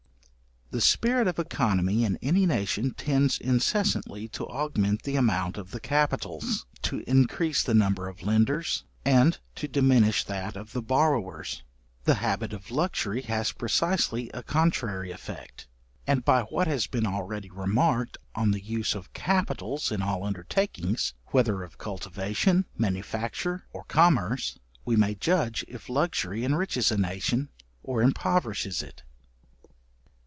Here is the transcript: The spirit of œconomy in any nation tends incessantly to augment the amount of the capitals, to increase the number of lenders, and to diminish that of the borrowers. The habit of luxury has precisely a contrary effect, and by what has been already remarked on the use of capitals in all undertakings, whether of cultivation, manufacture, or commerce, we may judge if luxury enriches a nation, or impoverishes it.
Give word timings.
The 0.73 0.79
spirit 0.79 1.27
of 1.27 1.35
œconomy 1.35 2.05
in 2.05 2.17
any 2.21 2.45
nation 2.45 2.93
tends 2.93 3.37
incessantly 3.37 4.29
to 4.29 4.47
augment 4.47 5.03
the 5.03 5.17
amount 5.17 5.57
of 5.57 5.71
the 5.71 5.81
capitals, 5.81 6.65
to 6.83 7.03
increase 7.05 7.61
the 7.61 7.73
number 7.73 8.07
of 8.07 8.23
lenders, 8.23 8.85
and 9.03 9.37
to 9.55 9.67
diminish 9.67 10.23
that 10.23 10.55
of 10.55 10.71
the 10.71 10.81
borrowers. 10.81 11.63
The 12.05 12.15
habit 12.23 12.53
of 12.53 12.71
luxury 12.71 13.21
has 13.23 13.51
precisely 13.51 14.29
a 14.33 14.43
contrary 14.43 15.11
effect, 15.11 15.67
and 16.07 16.23
by 16.23 16.43
what 16.43 16.67
has 16.69 16.87
been 16.87 17.05
already 17.05 17.49
remarked 17.49 18.17
on 18.33 18.51
the 18.51 18.63
use 18.63 18.95
of 18.95 19.11
capitals 19.11 19.91
in 19.91 20.01
all 20.01 20.23
undertakings, 20.23 21.13
whether 21.31 21.63
of 21.63 21.79
cultivation, 21.79 22.63
manufacture, 22.77 23.67
or 23.73 23.83
commerce, 23.83 24.57
we 24.85 24.95
may 24.95 25.15
judge 25.15 25.65
if 25.67 25.89
luxury 25.89 26.45
enriches 26.45 26.93
a 26.93 26.97
nation, 26.97 27.49
or 27.83 28.01
impoverishes 28.01 28.81
it. 28.81 29.03